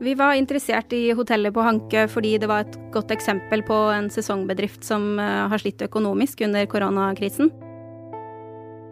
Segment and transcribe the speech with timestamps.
[0.00, 4.06] Vi var interessert i hotellet på Hankø fordi det var et godt eksempel på en
[4.14, 7.50] sesongbedrift som eh, har slitt økonomisk under koronakrisen.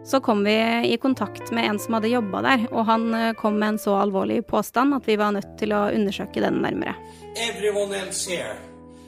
[0.07, 0.55] Så kom vi
[0.87, 3.95] i kontakt med en som hadde jobba der, og han eh, kom med en så
[4.01, 6.95] alvorlig påstand at vi var nødt til å undersøke den nærmere.
[7.39, 8.57] Here,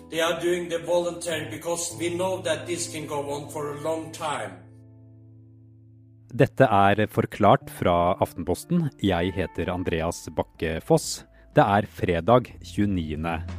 [0.09, 3.79] they are doing the voluntary because we know that this can go on for a
[3.84, 4.55] long time.
[6.31, 8.89] Dette er Forklart fra Aftenposten.
[9.02, 11.25] Jeg heter Andreas Bakke Foss.
[11.57, 13.17] Det er fredag 29.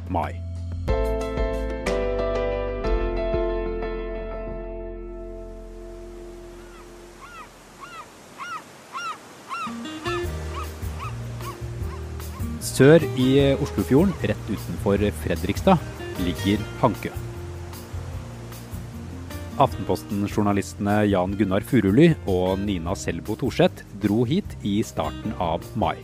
[0.09, 0.31] mai.
[12.61, 13.27] Sør i
[13.59, 15.83] Oslofjorden, rett utenfor Fredrikstad,
[16.23, 17.11] ligger Hankø.
[19.61, 25.99] Aftenposten-journalistene Jan Gunnar Furuly og Nina Selbo Thorseth dro hit i starten av mai.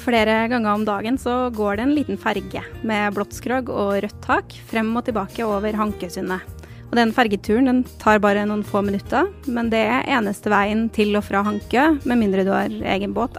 [0.00, 4.22] Flere ganger om dagen så går det en liten ferge med blått skrog og rødt
[4.24, 6.46] tak frem og tilbake over Hankøsundet.
[6.90, 11.12] Og den fergeturen den tar bare noen få minutter, men det er eneste veien til
[11.20, 13.36] og fra Hankø, med mindre du har egen båt.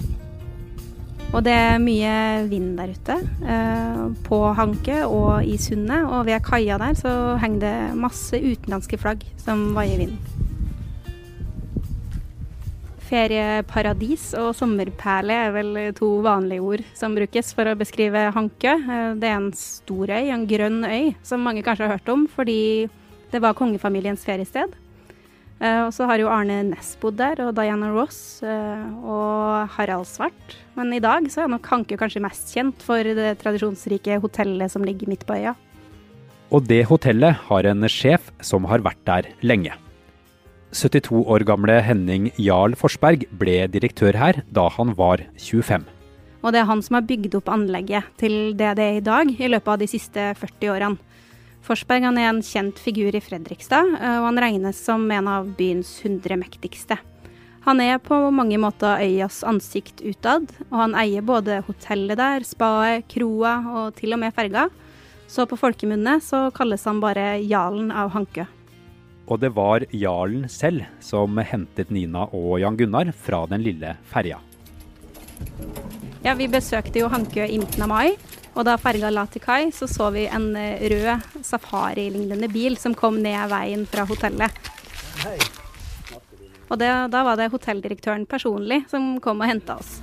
[1.31, 2.13] Og det er mye
[2.51, 6.03] vind der ute, eh, på Hankø og i sundet.
[6.03, 10.40] Og ved kaia der så henger det masse utenlandske flagg som vaier vinden.
[13.11, 18.71] Ferieparadis og sommerperle er vel to vanlige ord som brukes for å beskrive Hankø.
[18.71, 22.23] Eh, det er en stor øy, en grønn øy, som mange kanskje har hørt om
[22.31, 22.87] fordi
[23.33, 24.77] det var kongefamiliens feriested.
[25.61, 30.07] Uh, og så har jo Arne Næss bodd der, og Diana Ross uh, og Harald
[30.09, 30.55] Svart.
[30.73, 34.87] Men i dag så er nok Hankø kanskje mest kjent for det tradisjonsrike hotellet som
[34.87, 35.53] ligger midt på øya.
[36.49, 39.77] Og det hotellet har en sjef som har vært der lenge.
[40.71, 45.83] 72 år gamle Henning Jarl Forsberg ble direktør her da han var 25.
[46.41, 49.29] Og det er han som har bygd opp anlegget til det det er i dag,
[49.35, 50.97] i løpet av de siste 40 årene.
[51.61, 56.39] Forsberg er en kjent figur i Fredrikstad, og han regnes som en av byens 100
[56.41, 56.97] mektigste.
[57.67, 63.05] Han er på mange måter øyas ansikt utad, og han eier både hotellet der, spaet,
[63.11, 64.65] kroa og til og med ferga.
[65.29, 68.47] Så på folkemunne så kalles han bare Jarlen av Hankø.
[69.31, 74.41] Og det var jarlen selv som hentet Nina og Jan Gunnar fra den lille ferja.
[76.21, 78.17] Ja, vi besøkte jo Hankø i midten av mai.
[78.51, 82.91] Og da ferga la til kai, så så vi en eh, rød safari-lignende bil som
[82.97, 84.57] kom ned veien fra hotellet.
[86.67, 90.01] Og det, da var det hotelldirektøren personlig som kom og henta oss.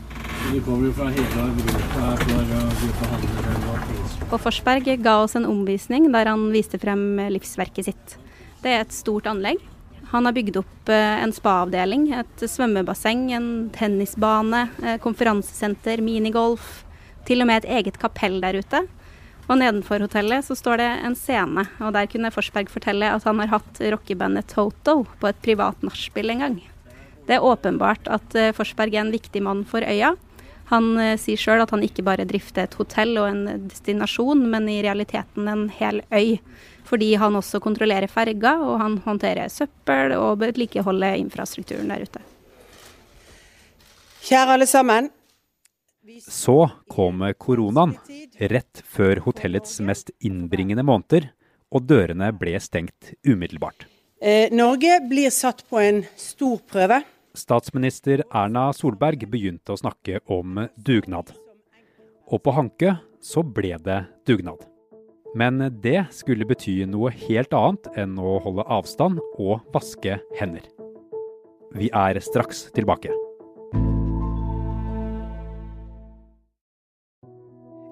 [0.49, 6.09] Vi kommer jo fra hele Europa for å behandlet Og Forsberg ga oss en omvisning
[6.15, 8.17] der han viste frem livsverket sitt.
[8.63, 9.61] Det er et stort anlegg.
[10.11, 16.85] Han har bygd opp en en spaavdeling, et svømmebasseng, en tennisbane, eh, konferansesenter, minigolf,
[17.27, 18.87] til og med et eget kapell der ute.
[19.49, 23.39] Og nedenfor hotellet så står det en scene, og der kunne Forsberg fortelle at han
[23.41, 26.59] har hatt rockebandet Toto på et privat nachspiel en gang.
[27.27, 30.15] Det er åpenbart at eh, Forsberg er en viktig mann for øya.
[30.69, 34.69] Han eh, sier sjøl at han ikke bare drifter et hotell og en destinasjon, men
[34.69, 36.39] i realiteten en hel øy.
[36.89, 42.25] Fordi han også kontrollerer ferga, og han håndterer søppel og vedlikeholder infrastrukturen der ute.
[44.29, 45.11] Kjære alle sammen.
[46.25, 47.95] Så kom koronaen,
[48.53, 51.31] rett før hotellets mest innbringende måneder,
[51.69, 53.85] og dørene ble stengt umiddelbart.
[54.21, 57.03] Eh, Norge blir satt på en stor prøve.
[57.37, 61.35] Statsminister Erna Solberg begynte å snakke om dugnad.
[62.29, 64.65] Og på Hanke så ble det dugnad.
[65.37, 70.65] Men det skulle bety noe helt annet enn å holde avstand og vaske hender.
[71.77, 73.13] Vi er straks tilbake.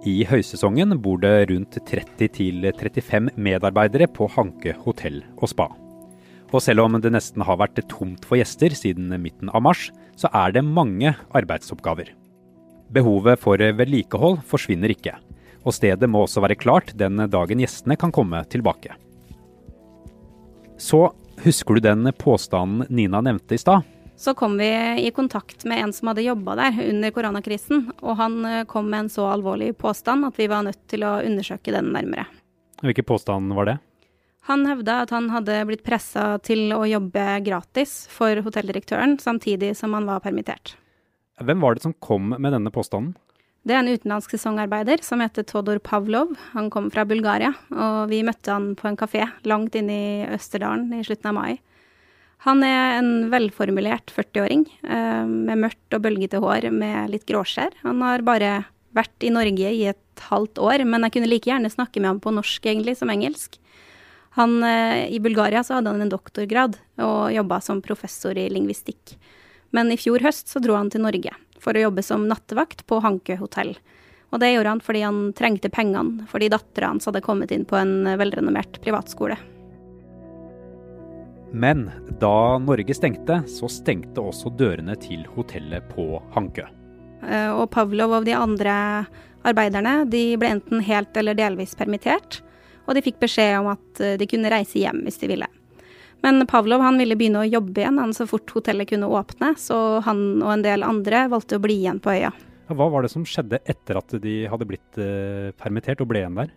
[0.07, 5.67] I høysesongen bor det rundt 30-35 medarbeidere på Hanke hotell og spa.
[6.57, 10.31] Og selv om det nesten har vært tomt for gjester siden midten av mars, så
[10.33, 12.15] er det mange arbeidsoppgaver.
[12.97, 15.13] Behovet for vedlikehold forsvinner ikke,
[15.67, 18.95] og stedet må også være klart den dagen gjestene kan komme tilbake.
[20.81, 21.11] Så
[21.45, 23.85] husker du den påstanden Nina nevnte i stad?
[24.17, 24.71] Så kom vi
[25.05, 28.39] i kontakt med en som hadde jobba der under koronakrisen, og han
[28.71, 32.25] kom med en så alvorlig påstand at vi var nødt til å undersøke den nærmere.
[32.81, 33.77] Hvilken påstand var det?
[34.47, 39.97] Han hevda at han hadde blitt pressa til å jobbe gratis for hotelldirektøren, samtidig som
[39.97, 40.77] han var permittert.
[41.43, 43.17] Hvem var det som kom med denne påstanden?
[43.67, 46.37] Det er en utenlandsk sesongarbeider som heter Todor Pavlov.
[46.53, 50.93] Han kom fra Bulgaria, og vi møtte han på en kafé langt inne i Østerdalen
[50.95, 51.59] i slutten av mai.
[52.47, 57.75] Han er en velformulert 40-åring eh, med mørkt og bølgete hår med litt gråskjær.
[57.83, 58.53] Han har bare
[58.95, 62.23] vært i Norge i et halvt år, men jeg kunne like gjerne snakke med ham
[62.23, 63.59] på norsk egentlig som engelsk.
[64.37, 69.17] Han, eh, I Bulgaria så hadde han en doktorgrad og jobba som professor i lingvistikk.
[69.73, 73.01] Men i fjor høst så dro han til Norge for å jobbe som nattevakt på
[73.01, 73.73] Hankø hotell.
[74.35, 77.79] Og det gjorde han fordi han trengte pengene fordi dattera hans hadde kommet inn på
[77.81, 79.39] en velrenommert privatskole.
[81.57, 81.87] Men
[82.21, 86.67] da Norge stengte, så stengte også dørene til hotellet på Hankø.
[87.25, 88.75] Eh, og Pavlov og de andre
[89.47, 92.43] arbeiderne de ble enten helt eller delvis permittert,
[92.87, 95.49] og de fikk beskjed om at eh, de kunne reise hjem hvis de ville.
[96.25, 100.01] Men Pavlov han ville begynne å jobbe igjen han så fort hotellet kunne åpne, så
[100.07, 102.33] han og en del andre valgte å bli igjen på øya.
[102.67, 106.41] Hva var det som skjedde etter at de hadde blitt eh, permittert og ble igjen
[106.41, 106.55] der?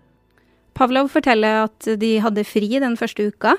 [0.77, 3.57] Pavlov forteller at de hadde fri den første uka.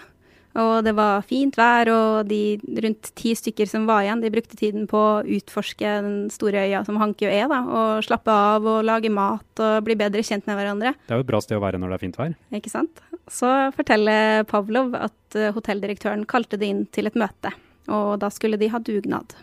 [0.58, 4.58] Og det var fint vær, og de rundt ti stykker som var igjen, de brukte
[4.58, 8.80] tiden på å utforske den store øya som Hankø er, da, og slappe av og
[8.86, 10.94] lage mat og bli bedre kjent med hverandre.
[11.06, 12.34] Det er jo et bra sted å være når det er fint vær.
[12.58, 13.04] Ikke sant.
[13.30, 17.54] Så forteller Pavlov at eh, hotelldirektøren kalte det inn til et møte,
[17.86, 19.36] og da skulle de ha dugnad.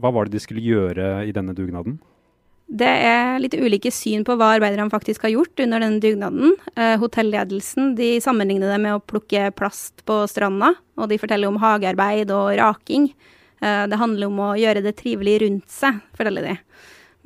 [0.00, 2.00] Hva var det de skulle gjøre i denne dugnaden?
[2.70, 6.52] Det er litt ulike syn på hva arbeiderne faktisk har gjort under denne dugnaden.
[6.78, 11.58] Eh, hotelledelsen de sammenligner det med å plukke plast på stranda, og de forteller om
[11.58, 13.10] hagearbeid og raking.
[13.58, 16.54] Eh, det handler om å gjøre det trivelig rundt seg, forteller de.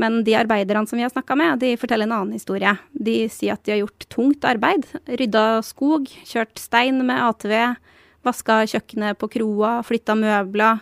[0.00, 2.73] Men de arbeiderne som vi har snakka med, de forteller en annen historie.
[2.96, 4.88] De sier at de har gjort tungt arbeid.
[5.12, 7.76] Rydda skog, kjørt stein med ATV,
[8.25, 10.81] vaska kjøkkenet på kroa, flytta møbler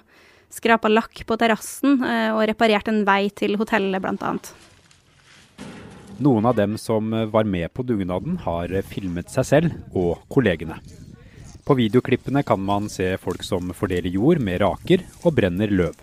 [0.53, 4.37] skrapa lakk på terrassen eh, og reparert en vei til hotellet, bl.a.
[6.23, 10.77] Noen av dem som var med på dugnaden, har filmet seg selv og kollegene.
[11.63, 15.95] På videoklippene kan man se folk som fordeler jord med raker og brenner løv.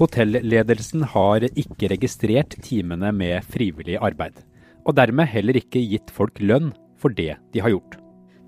[0.00, 4.38] Hotellledelsen har ikke registrert timene med frivillig arbeid,
[4.86, 7.99] og dermed heller ikke gitt folk lønn for det de har gjort.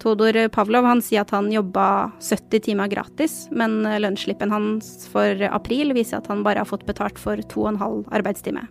[0.02, 5.94] Todor Pavlov han sier at han jobba 70 timer gratis, men lønnsslippen hans for april
[5.94, 8.64] viser at han bare har fått betalt for to og en halv arbeidstime.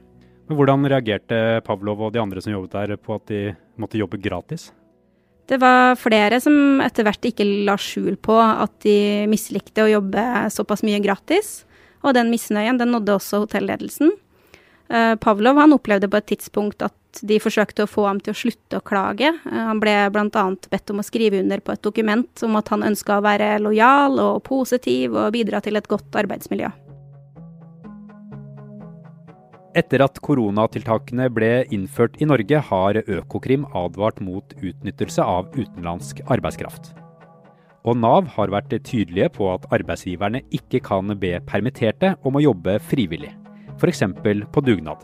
[0.51, 3.41] Men hvordan reagerte Pavlov og de andre som jobbet der på at de
[3.79, 4.73] måtte jobbe gratis?
[5.47, 10.25] Det var flere som etter hvert ikke la skjul på at de mislikte å jobbe
[10.51, 11.61] såpass mye gratis,
[12.03, 14.11] og den misnøyen den nådde også hotellledelsen.
[14.91, 18.39] Eh, Pavlov han opplevde på et tidspunkt at de forsøkte å få ham til å
[18.41, 19.29] slutte å klage.
[19.31, 20.45] Eh, han ble bl.a.
[20.73, 24.19] bedt om å skrive under på et dokument om at han ønska å være lojal
[24.19, 26.73] og positiv og bidra til et godt arbeidsmiljø.
[29.79, 36.91] Etter at koronatiltakene ble innført i Norge, har Økokrim advart mot utnyttelse av utenlandsk arbeidskraft.
[37.87, 42.75] Og Nav har vært tydelige på at arbeidsgiverne ikke kan be permitterte om å jobbe
[42.83, 43.31] frivillig
[43.81, 44.03] f.eks.
[44.53, 45.01] på dugnad.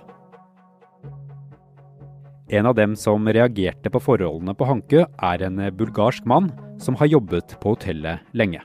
[2.50, 7.10] En av dem som reagerte på forholdene på Hankø, er en bulgarsk mann som har
[7.12, 8.62] jobbet på hotellet lenge.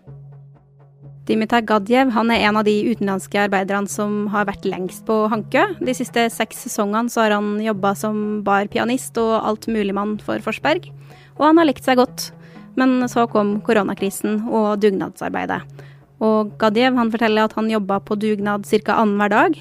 [1.26, 5.64] Dimitar Gadjev han er en av de utenlandske arbeiderne som har vært lengst på Hankø.
[5.78, 8.16] De siste seks sesongene så har han jobba som
[8.46, 10.88] barpianist og altmuligmann for Forsberg.
[11.38, 12.30] Og han har likt seg godt.
[12.78, 15.60] Men så kom koronakrisen og dugnadsarbeidet.
[16.22, 18.98] Og Gadjev han forteller at han jobba på dugnad ca.
[19.02, 19.58] annenhver dag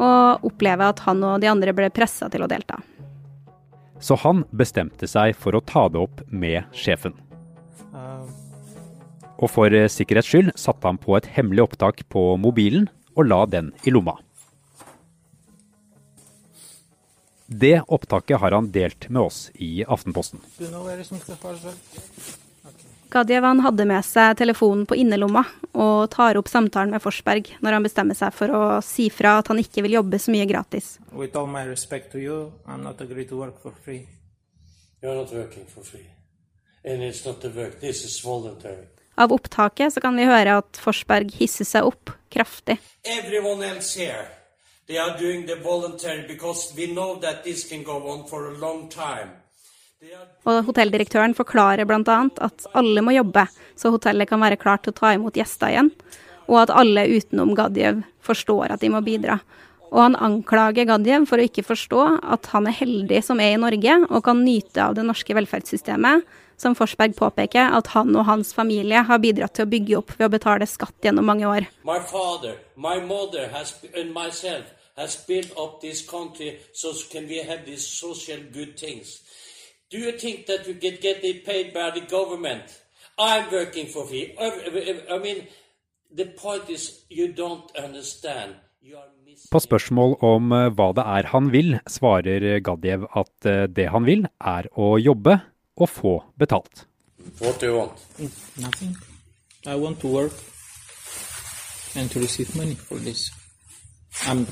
[0.00, 2.80] og opplever at han og de andre ble pressa til å delta.
[4.00, 7.12] Så han bestemte seg for å ta det opp med sjefen.
[9.40, 13.72] Og for sikkerhets skyld satte han på et hemmelig opptak på mobilen og la den
[13.84, 14.16] i lomma.
[17.50, 20.38] Det opptaket har han delt med oss i Aftenposten.
[23.10, 25.42] Gadjevan hadde med seg telefonen på innerlomma
[25.74, 29.50] og tar opp samtalen med Forsberg når han bestemmer seg for å si fra at
[29.50, 30.92] han ikke vil jobbe så mye gratis.
[39.20, 42.78] Av opptaket så kan vi høre at Forsberg hisser seg opp kraftig.
[43.02, 44.28] Everyone else here,
[44.86, 48.58] they are doing the voluntary because we know that this can go on for a
[48.58, 49.39] long time.
[50.48, 52.18] Og hotelldirektøren forklarer bl.a.
[52.40, 53.44] at alle må jobbe,
[53.76, 55.90] så hotellet kan være klart til å ta imot gjester igjen.
[56.48, 59.38] Og at alle utenom Gadjev forstår at de må bidra.
[59.90, 62.00] Og han anklager Gadjev for å ikke forstå
[62.32, 66.24] at han er heldig som er i Norge og kan nyte av det norske velferdssystemet,
[66.60, 70.28] som Forsberg påpeker at han og hans familie har bidratt til å bygge opp ved
[70.28, 71.68] å betale skatt gjennom mange år.
[71.84, 74.64] My father, my mother has, and myself
[74.96, 79.20] has built up this country so can we have these social good things.
[79.90, 82.62] Do you think that you get, get it paid by the government?
[83.18, 84.34] I'm working for free.
[84.38, 85.46] I mean,
[86.12, 88.54] The point is, you don't understand.
[88.82, 89.06] You are.
[89.50, 94.04] På spørsmål om eh, hva det er han vil, svarer Gadjev at eh, det han
[94.04, 95.36] vil, er å jobbe
[95.78, 96.82] og få betalt.
[97.38, 98.02] What do you want?
[98.58, 98.96] Nothing.
[99.64, 100.34] I want to work
[101.94, 103.30] and to receive money for this.
[104.26, 104.46] I'm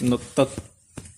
[0.00, 0.58] not tot-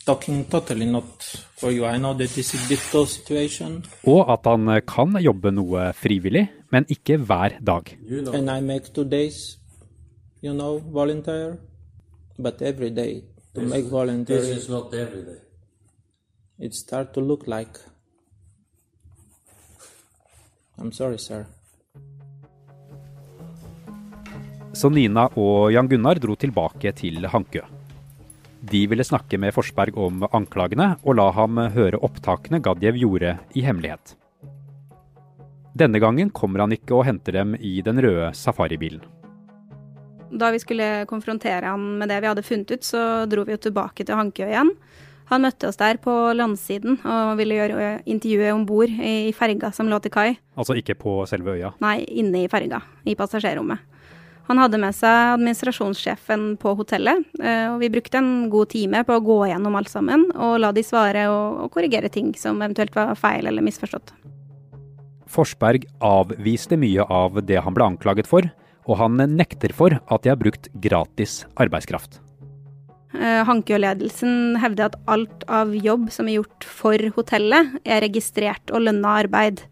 [0.07, 1.23] talking totally not
[1.57, 1.85] for you.
[1.85, 6.49] I know that this is difficult situation Og at han eh, kan jobbe noe frivillig,
[6.73, 7.97] men ikke hver dag.
[8.03, 8.35] You know.
[8.35, 9.59] and I make two days,
[10.43, 11.59] you know, volunteer.
[12.39, 13.23] But every day
[13.55, 13.85] to make
[14.27, 15.41] This is not every day.
[16.59, 17.79] it start to look like.
[20.79, 21.47] I'm sorry, sir.
[24.75, 27.61] Så Nina og Jan Gunnar dro tilbake til Hankø.
[28.71, 33.65] De ville snakke med Forsberg om anklagene, og la ham høre opptakene Gadjev gjorde i
[33.67, 34.15] hemmelighet.
[35.77, 39.03] Denne gangen kommer han ikke og henter dem i den røde safaribilen.
[40.35, 43.61] Da vi skulle konfrontere han med det vi hadde funnet ut, så dro vi jo
[43.67, 44.73] tilbake til Hankøy igjen.
[45.29, 49.89] Han møtte oss der på landsiden og ville gjøre intervjuet om bord i ferga som
[49.93, 50.31] lå til kai.
[50.57, 51.75] Altså ikke på selve øya.
[51.85, 53.93] Nei, inne i ferga, i passasjerrommet.
[54.49, 59.17] Han hadde med seg administrasjonssjefen på hotellet, eh, og vi brukte en god time på
[59.17, 62.93] å gå gjennom alt sammen og la de svare og, og korrigere ting som eventuelt
[62.97, 64.13] var feil eller misforstått.
[65.35, 68.47] Forsberg avviste mye av det han ble anklaget for,
[68.85, 72.21] og han nekter for at de har brukt gratis arbeidskraft.
[73.15, 78.85] Eh, Hankø-ledelsen hevder at alt av jobb som er gjort for hotellet, er registrert og
[78.89, 79.63] lønna arbeid.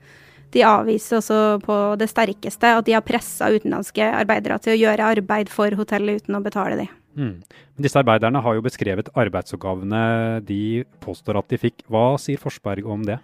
[0.53, 5.13] De avviser også på det sterkeste at de har pressa utenlandske arbeidere til å gjøre
[5.17, 6.93] arbeid for hotellet uten å betale dem.
[7.17, 7.35] Mm.
[7.77, 11.85] Men disse arbeiderne har jo beskrevet arbeidsoppgavene de påstår at de fikk.
[11.93, 13.19] Hva sier Forsberg om det?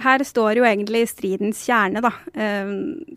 [0.00, 2.12] Her står jo egentlig stridens kjerne, da.
[2.32, 2.70] Eh,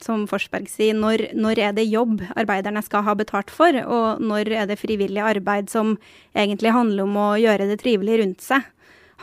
[0.03, 4.51] som Forsberg sier, når, når er det jobb arbeiderne skal ha betalt for, og når
[4.51, 5.95] er det frivillig arbeid som
[6.35, 8.67] egentlig handler om å gjøre det trivelig rundt seg.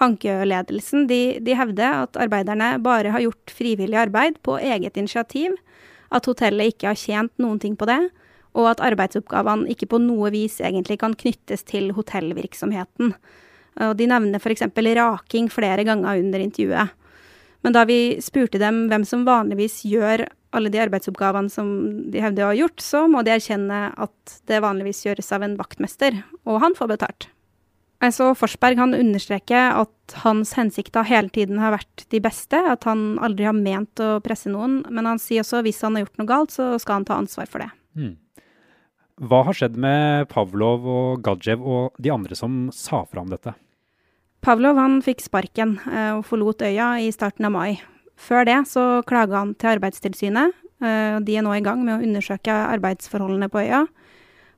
[0.01, 5.59] Hankø-ledelsen de, de hevder at arbeiderne bare har gjort frivillig arbeid på eget initiativ,
[6.11, 8.01] at hotellet ikke har tjent noen ting på det,
[8.57, 13.13] og at arbeidsoppgavene ikke på noe vis egentlig kan knyttes til hotellvirksomheten.
[13.81, 14.67] Og de nevner f.eks.
[14.99, 16.97] raking flere ganger under intervjuet.
[17.61, 20.25] Men da vi spurte dem hvem som vanligvis gjør
[20.57, 21.69] alle de arbeidsoppgavene som
[22.11, 25.59] de hevder å ha gjort, så må de erkjenne at det vanligvis gjøres av en
[25.61, 26.17] vaktmester,
[26.49, 27.29] og han får betalt.
[28.01, 33.19] Altså, Forsberg han understreker at hans hensikter hele tiden har vært de beste, at han
[33.21, 36.23] aldri har ment å presse noen, men han sier også at hvis han har gjort
[36.23, 37.69] noe galt, så skal han ta ansvar for det.
[38.01, 38.15] Mm.
[39.21, 43.53] Hva har skjedd med Pavlov og Gadjev og de andre som sa fra om dette?
[44.41, 47.75] Pavlov han fikk sparken eh, og forlot øya i starten av mai.
[48.17, 50.57] Før det så klaga han til Arbeidstilsynet.
[50.81, 53.83] Eh, de er nå i gang med å undersøke arbeidsforholdene på øya.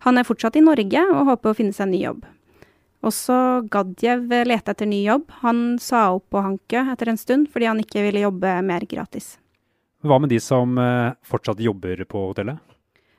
[0.07, 2.23] Han er fortsatt i Norge og håper å finne seg en ny jobb.
[3.03, 3.37] Også
[3.73, 5.31] Gadjev lette etter ny jobb.
[5.43, 9.37] Han sa opp på Hankø etter en stund fordi han ikke ville jobbe mer gratis.
[10.03, 12.59] Hva med de som eh, fortsatt jobber på hotellet?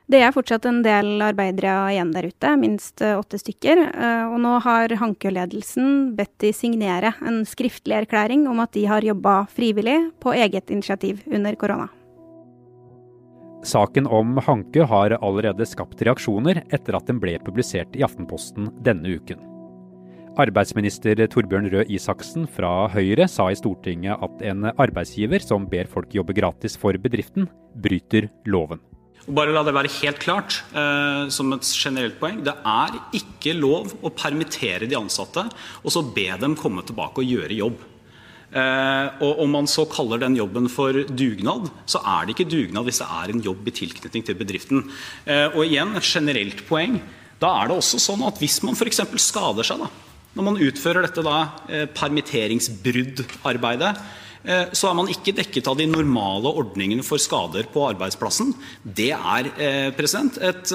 [0.04, 3.80] Det er fortsatt en del arbeidere igjen der ute, minst eh, åtte stykker.
[3.88, 9.04] eh, Og nå har Hankø-ledelsen bedt de signere en skriftlig erklæring om at de har
[9.04, 11.88] jobba frivillig på eget initiativ under korona.
[13.64, 19.16] Saken om Hankø har allerede skapt reaksjoner etter at den ble publisert i Aftenposten denne
[19.16, 19.40] uken.
[20.34, 26.10] Arbeidsminister Torbjørn Røe Isaksen fra Høyre sa i Stortinget at en arbeidsgiver som ber folk
[26.16, 27.46] jobbe gratis for bedriften,
[27.78, 28.82] bryter loven.
[29.24, 32.42] Bare la det være helt klart, eh, som et generelt poeng.
[32.42, 37.30] Det er ikke lov å permittere de ansatte og så be dem komme tilbake og
[37.30, 37.78] gjøre jobb.
[38.54, 42.84] Eh, og om man så kaller den jobben for dugnad, så er det ikke dugnad
[42.84, 44.82] hvis det er en jobb i tilknytning til bedriften.
[45.26, 46.98] Eh, og igjen, et generelt poeng.
[47.38, 49.00] Da er det også sånn at hvis man f.eks.
[49.20, 49.88] skader seg, da,
[50.34, 51.22] når man utfører dette
[51.70, 53.90] eh, permitteringsbruddarbeidet,
[54.44, 58.54] eh, er man ikke dekket av de normale ordningene for skader på arbeidsplassen.
[58.82, 60.74] Det er eh, president, et,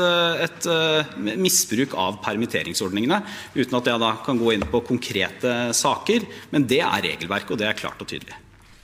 [1.20, 3.22] misbruk av permitteringsordningene,
[3.56, 6.20] uten at jeg kan gå inn på konkrete saker.
[6.54, 8.36] Men det er regelverket, og det er klart og tydelig.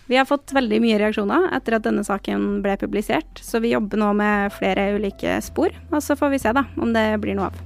[0.06, 3.98] Vi har fått veldig mye reaksjoner etter at denne saken ble publisert, så vi jobber
[4.04, 7.50] nå med flere ulike spor, og så får vi se da om det blir noe
[7.50, 7.65] av.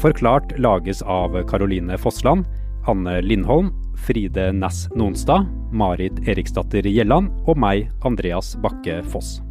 [0.00, 2.46] Forklart lages av Caroline Fossland,
[2.86, 3.68] Anne Lindholm,
[4.06, 9.42] Fride Næss Nonstad, Marit Eriksdatter Gjelland og meg, Andreas Bakke Foss.